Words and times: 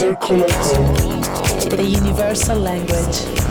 The 0.00 1.84
universal 1.86 2.58
language. 2.58 3.49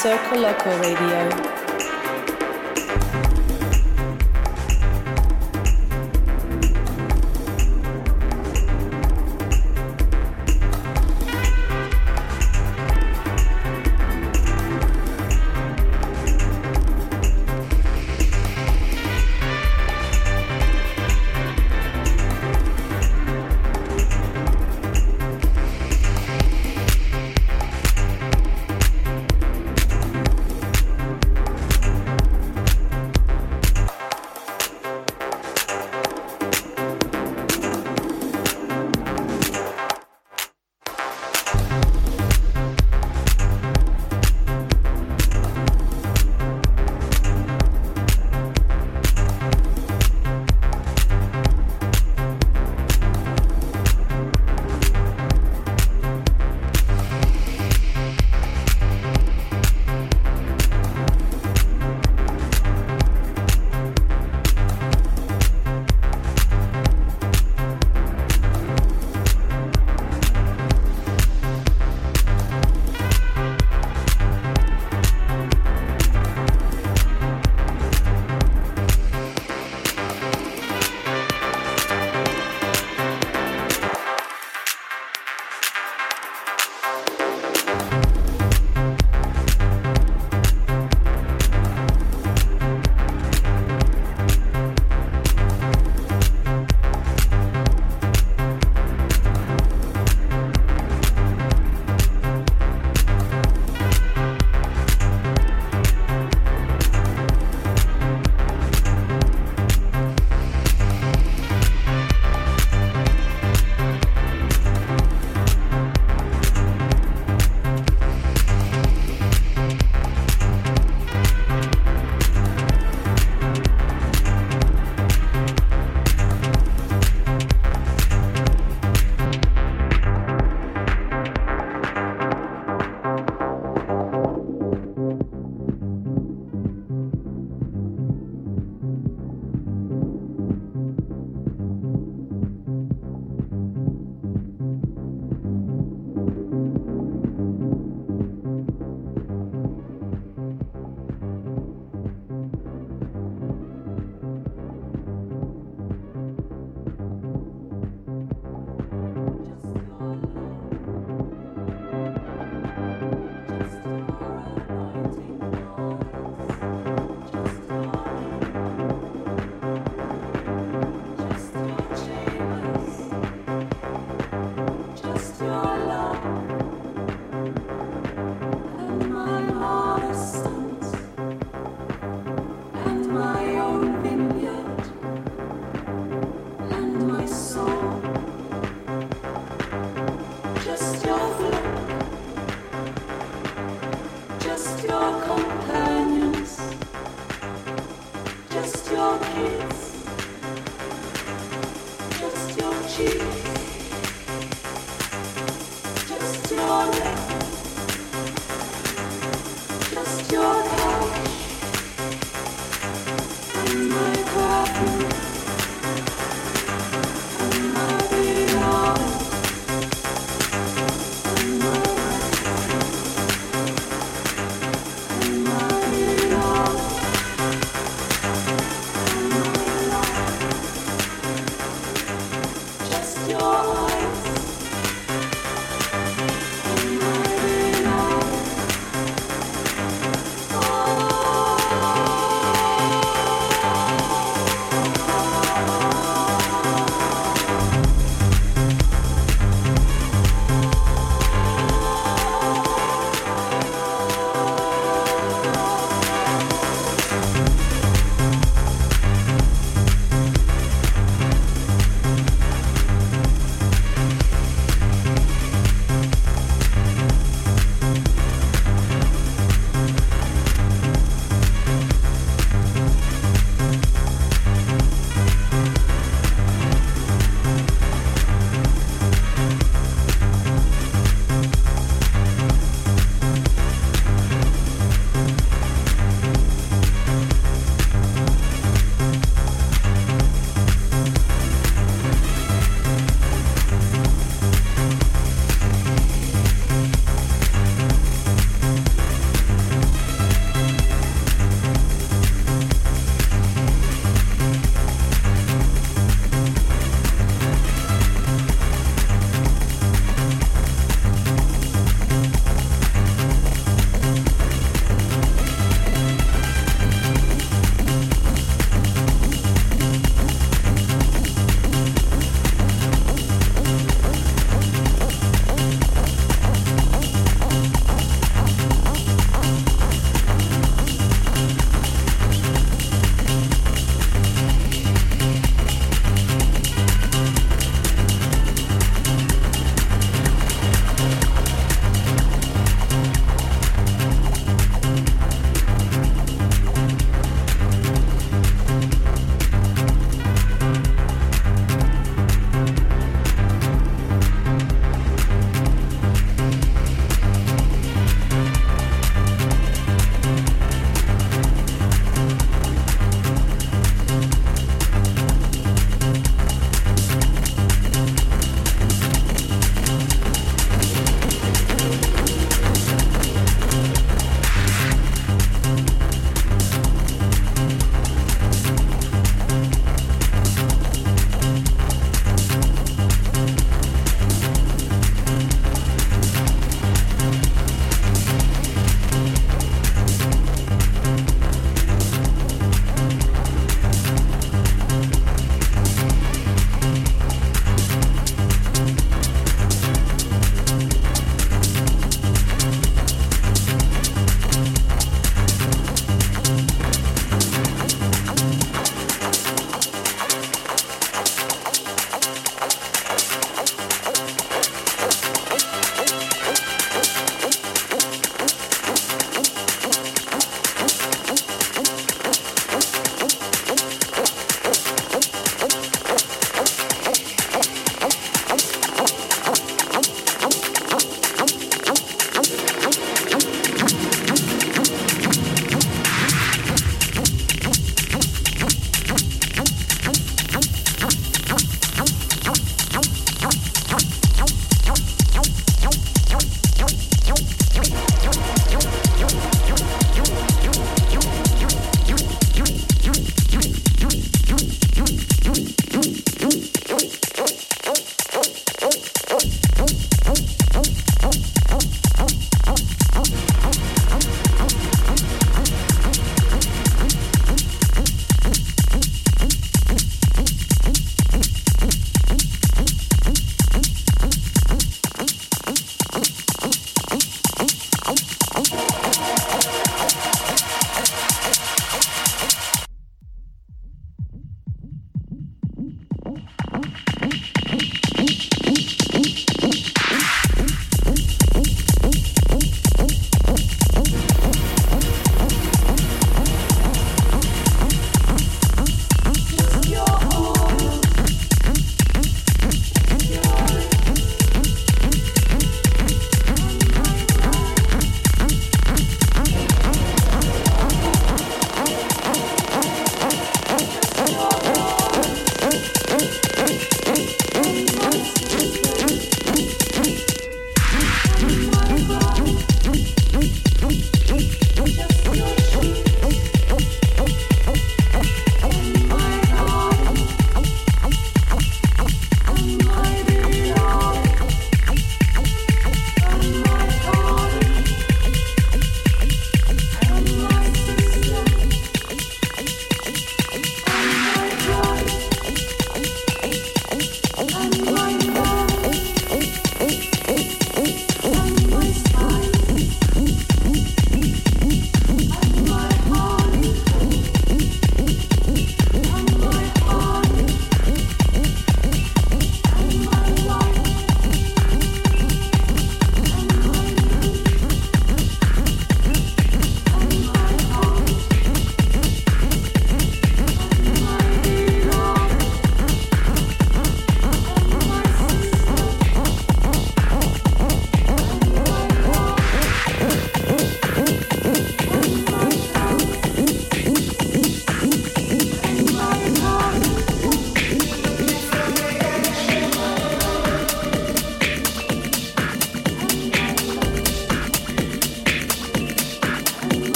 Circoloco 0.00 0.70
Radio. 0.78 1.39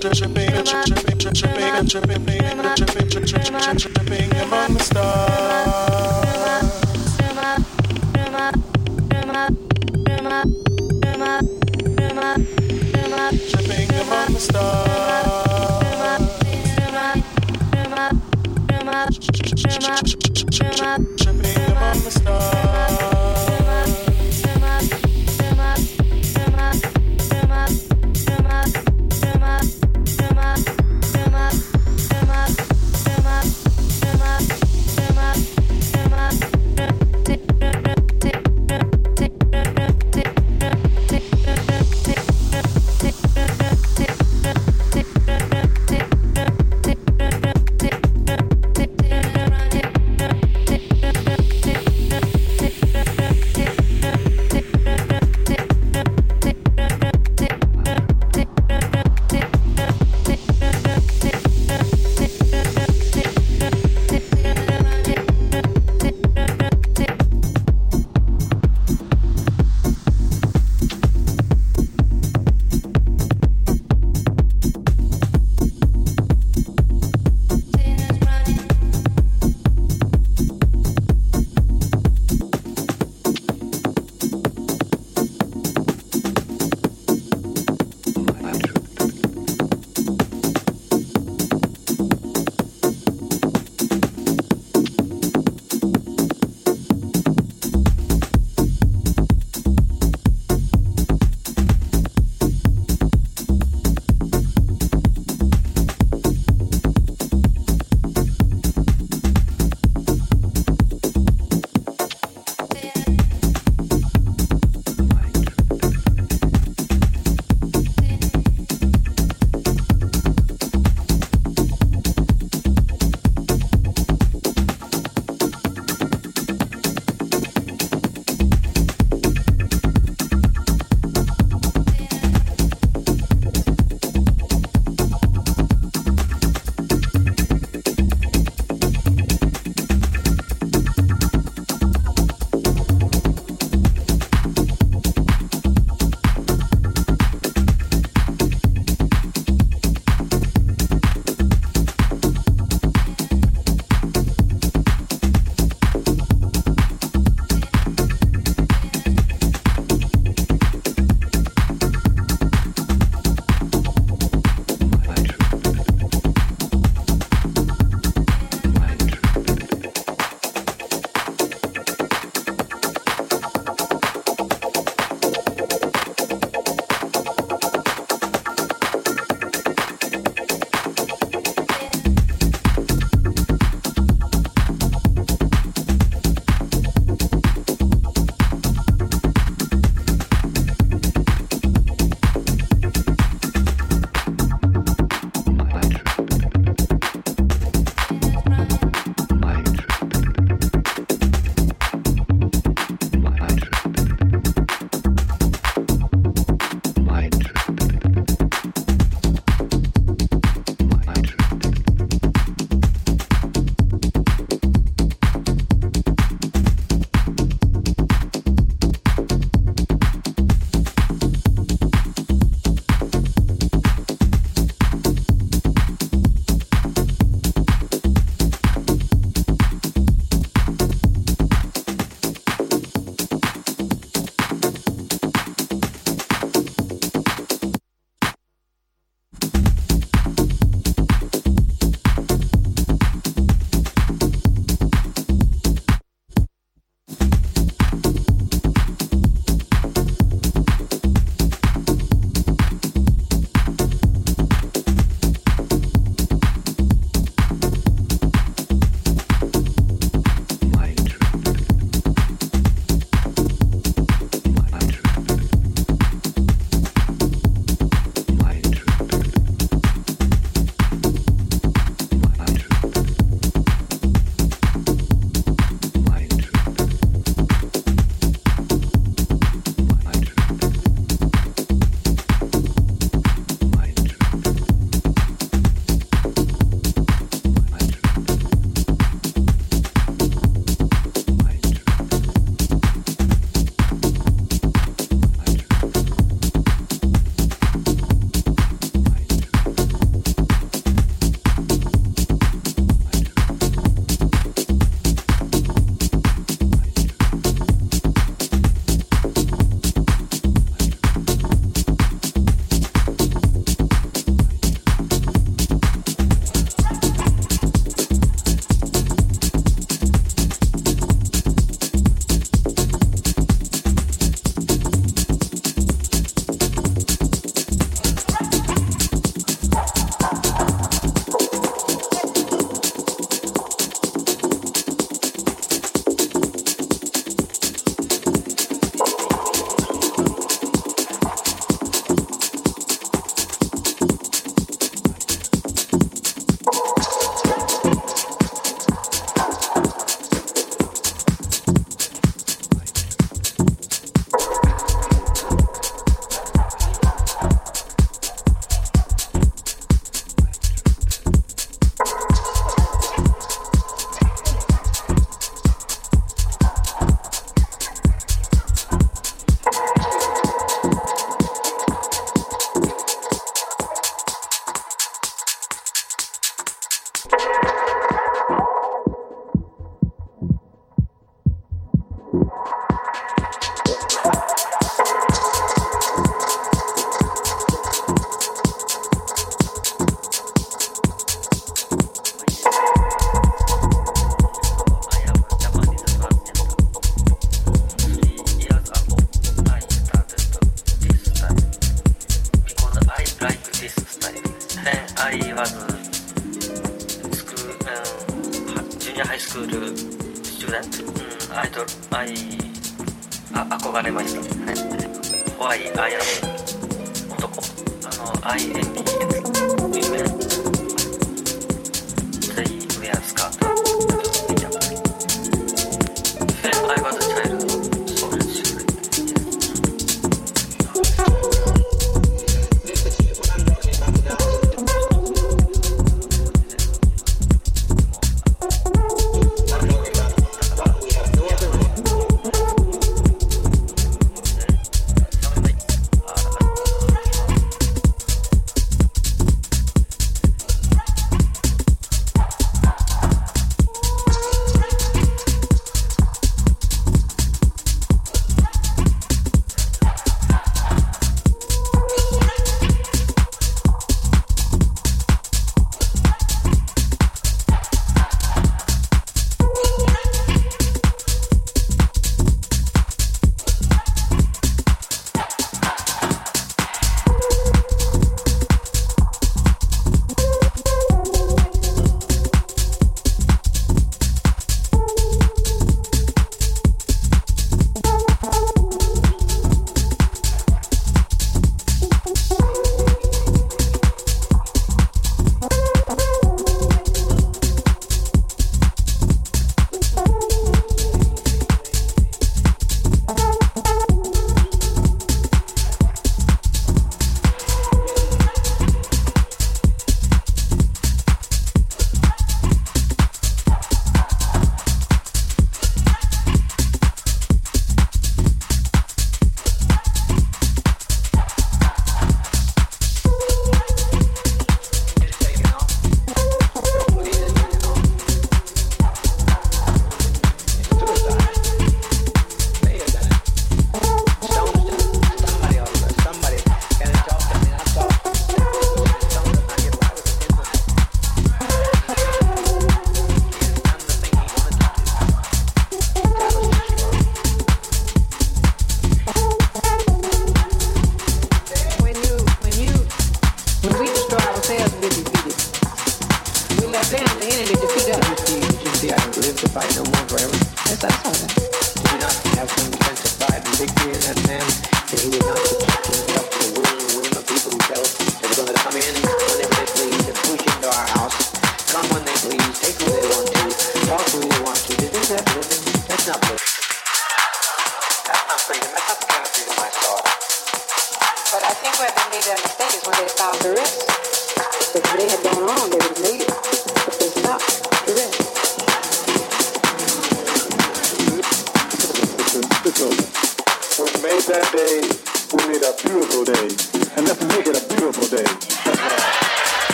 tripping, 0.00 0.14
tripping, 0.14 0.64
tripping, 0.64 1.18
tripping, 1.18 1.34
tripping, 1.34 1.86
tripping, 1.86 1.86
tripping, 1.88 2.37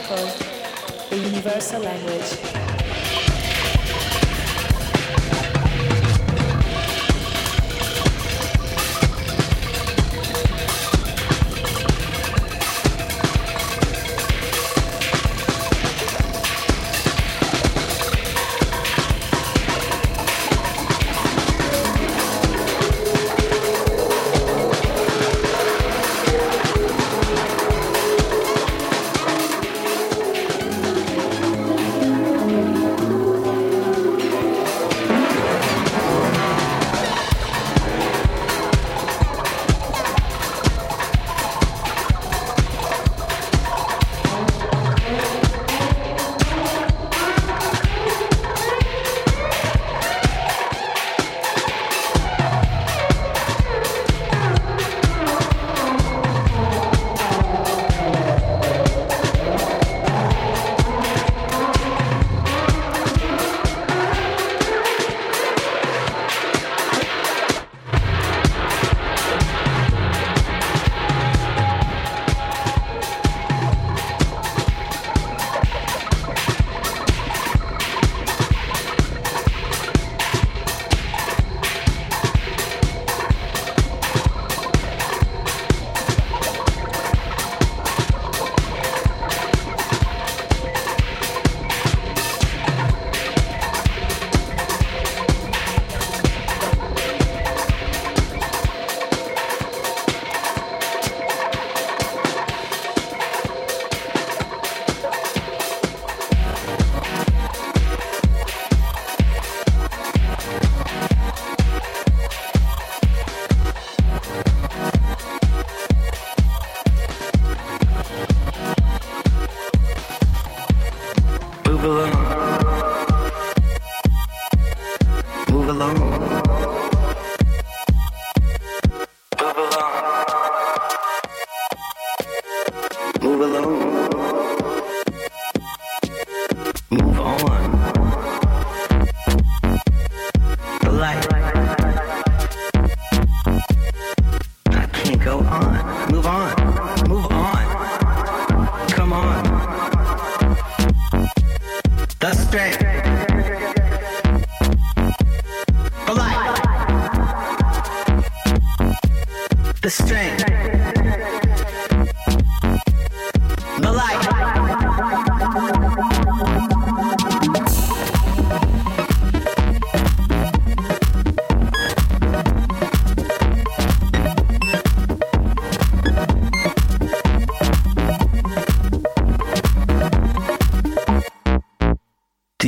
Loco, 0.00 0.26
the 1.10 1.18
universal 1.18 1.82
language. 1.82 2.39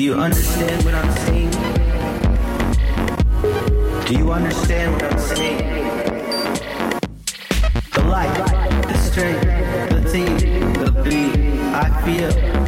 you 0.03 0.15
understand 0.15 0.85
what 0.85 0.95
I'm 0.95 1.12
saying? 1.12 1.51
Do 4.05 4.15
you 4.19 4.33
understand 4.33 4.95
what 4.95 5.05
I'm 5.05 5.19
saying? 5.20 5.59
The 7.95 8.03
light, 8.03 8.35
the 8.89 8.95
strength, 8.99 9.43
the 9.91 10.03
theme, 10.11 10.73
the 10.74 10.91
beat, 11.05 11.37
I 11.73 12.03
feel. 12.05 12.62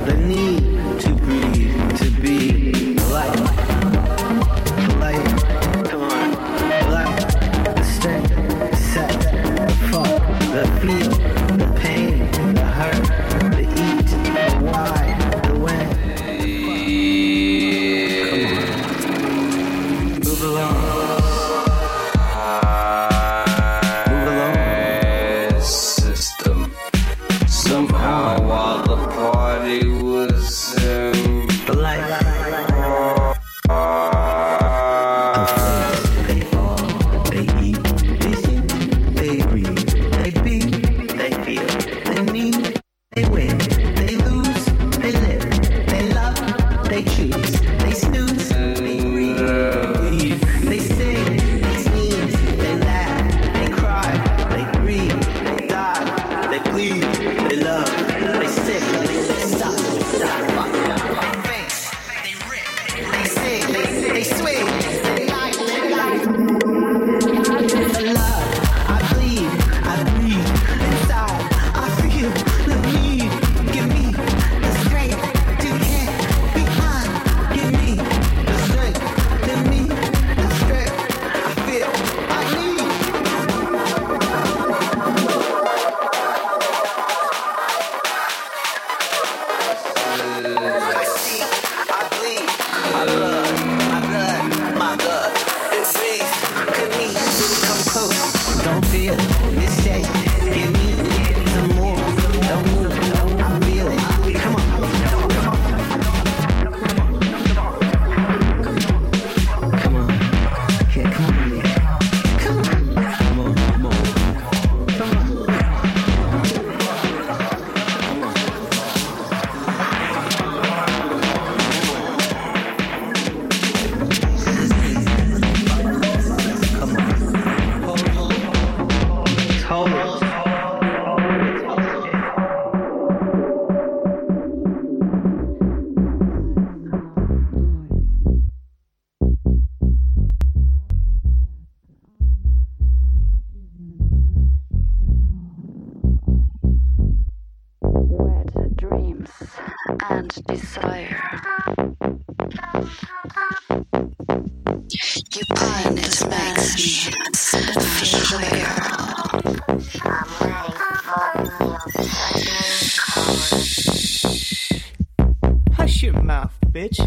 Hush 165.73 166.03
your 166.03 166.23
mouth, 166.23 166.53
bitch. 166.71 167.01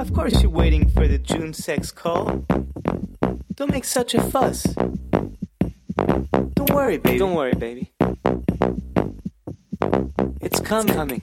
Of 0.00 0.12
course 0.12 0.42
you're 0.42 0.50
waiting 0.50 0.88
for 0.88 1.06
the 1.06 1.18
June 1.18 1.52
sex 1.54 1.92
call. 1.92 2.44
Don't 3.54 3.70
make 3.70 3.84
such 3.84 4.14
a 4.14 4.22
fuss. 4.22 4.64
Don't 6.54 6.70
worry, 6.70 6.98
baby. 6.98 7.18
Don't 7.18 7.34
worry, 7.34 7.54
baby. 7.54 7.92
It's 10.40 10.58
coming. 10.60 10.88
It's 10.88 10.96
coming. 10.96 11.22